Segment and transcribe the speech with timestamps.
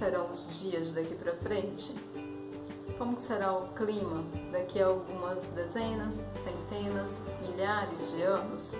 [0.00, 1.94] serão os dias daqui para frente?
[2.96, 7.10] Como será o clima daqui a algumas dezenas, centenas,
[7.42, 8.74] milhares de anos?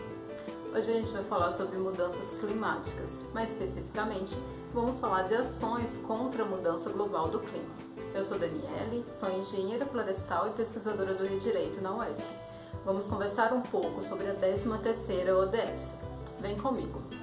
[0.74, 4.34] Hoje a gente vai falar sobre mudanças climáticas, mais especificamente,
[4.72, 7.68] vamos falar de ações contra a mudança global do clima.
[8.14, 12.24] Eu sou Daniele, sou engenheira florestal e pesquisadora do Direito na UESC.
[12.82, 15.92] Vamos conversar um pouco sobre a 13ª ODS.
[16.40, 17.19] Vem comigo!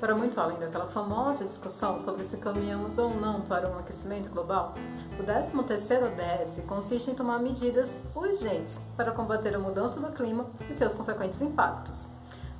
[0.00, 4.74] Para muito além daquela famosa discussão sobre se caminhamos ou não para um aquecimento global,
[5.18, 10.74] o 13º ODS consiste em tomar medidas urgentes para combater a mudança do clima e
[10.74, 12.06] seus consequentes impactos.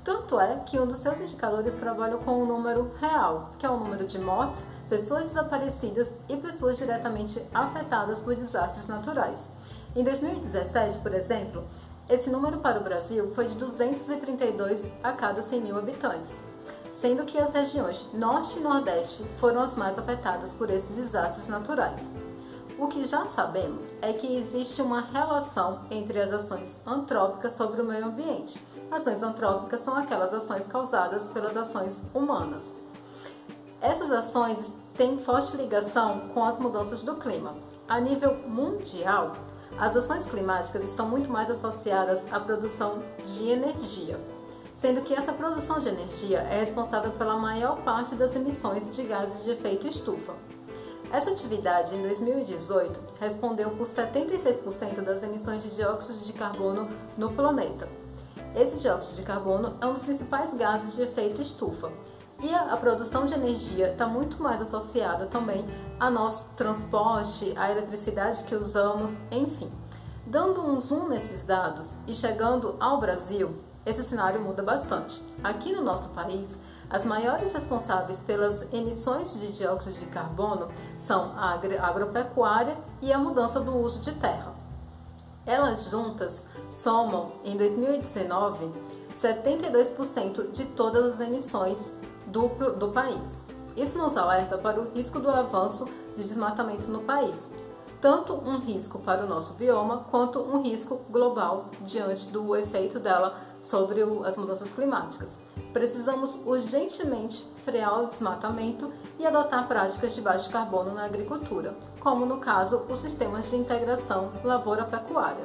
[0.04, 3.78] Tanto é que um dos seus indicadores trabalha com o número real, que é o
[3.78, 9.50] número de mortes, pessoas desaparecidas e pessoas diretamente afetadas por desastres naturais.
[9.96, 11.64] Em 2017, por exemplo,
[12.08, 16.38] esse número para o Brasil foi de 232 a cada 100 mil habitantes,
[17.00, 22.10] sendo que as regiões Norte e Nordeste foram as mais afetadas por esses desastres naturais.
[22.78, 27.84] O que já sabemos é que existe uma relação entre as ações antrópicas sobre o
[27.84, 28.60] meio ambiente.
[28.90, 32.72] Ações antrópicas são aquelas ações causadas pelas ações humanas.
[33.80, 37.54] Essas ações têm forte ligação com as mudanças do clima.
[37.86, 39.32] A nível mundial,
[39.78, 44.18] as ações climáticas estão muito mais associadas à produção de energia,
[44.74, 49.42] sendo que essa produção de energia é responsável pela maior parte das emissões de gases
[49.44, 50.34] de efeito estufa.
[51.12, 57.88] Essa atividade, em 2018, respondeu por 76% das emissões de dióxido de carbono no planeta.
[58.54, 61.92] Esse dióxido de carbono é um dos principais gases de efeito estufa.
[62.42, 65.64] E a, a produção de energia está muito mais associada também
[66.00, 69.70] ao nosso transporte, à eletricidade que usamos, enfim.
[70.26, 75.22] Dando um zoom nesses dados e chegando ao Brasil, esse cenário muda bastante.
[75.42, 76.58] Aqui no nosso país,
[76.88, 81.52] as maiores responsáveis pelas emissões de dióxido de carbono são a
[81.82, 84.54] agropecuária e a mudança do uso de terra.
[85.44, 88.72] Elas juntas somam, em 2019,
[89.20, 91.92] 72% de todas as emissões
[92.26, 93.38] do, do país.
[93.76, 95.84] Isso nos alerta para o risco do avanço
[96.16, 97.46] de desmatamento no país,
[98.04, 103.40] tanto um risco para o nosso bioma quanto um risco global diante do efeito dela
[103.62, 105.38] sobre as mudanças climáticas.
[105.72, 112.36] Precisamos urgentemente frear o desmatamento e adotar práticas de baixo carbono na agricultura, como no
[112.36, 115.44] caso os sistemas de integração lavoura-pecuária.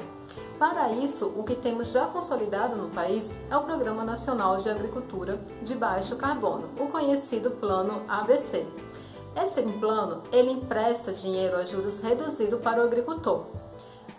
[0.58, 5.40] Para isso, o que temos já consolidado no país é o Programa Nacional de Agricultura
[5.62, 8.66] de Baixo Carbono, o conhecido Plano ABC.
[9.36, 13.46] Esse plano ele empresta dinheiro a juros reduzido para o agricultor,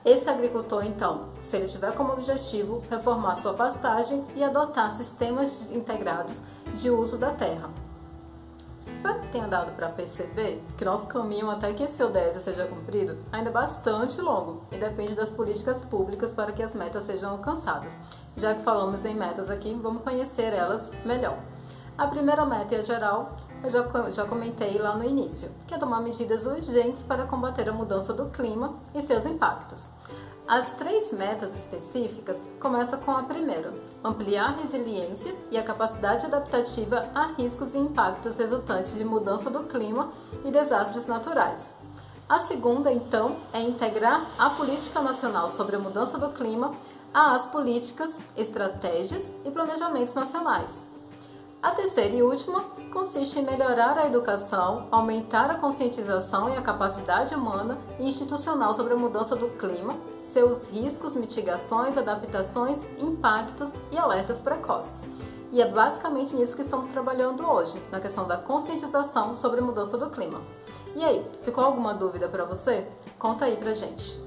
[0.03, 6.37] esse agricultor, então, se ele tiver como objetivo reformar sua pastagem e adotar sistemas integrados
[6.73, 7.69] de uso da terra.
[8.87, 13.15] Espero que tenha dado para perceber que nosso caminho até que esse ODS seja cumprido
[13.31, 17.99] ainda é bastante longo e depende das políticas públicas para que as metas sejam alcançadas.
[18.35, 21.37] Já que falamos em metas aqui, vamos conhecer elas melhor.
[21.97, 26.01] A primeira meta é geral, eu já, já comentei lá no início, que é tomar
[26.01, 29.89] medidas urgentes para combater a mudança do clima e seus impactos.
[30.47, 37.07] As três metas específicas começam com a primeira: ampliar a resiliência e a capacidade adaptativa
[37.13, 40.09] a riscos e impactos resultantes de mudança do clima
[40.43, 41.73] e desastres naturais.
[42.27, 46.71] A segunda, então, é integrar a política nacional sobre a mudança do clima
[47.13, 50.81] às políticas, estratégias e planejamentos nacionais,
[51.61, 57.35] a terceira e última consiste em melhorar a educação, aumentar a conscientização e a capacidade
[57.35, 64.39] humana e institucional sobre a mudança do clima, seus riscos, mitigações, adaptações, impactos e alertas
[64.39, 65.07] precoces.
[65.51, 69.97] E é basicamente nisso que estamos trabalhando hoje, na questão da conscientização sobre a mudança
[69.97, 70.41] do clima.
[70.95, 72.87] E aí, ficou alguma dúvida para você?
[73.19, 74.19] Conta aí pra gente.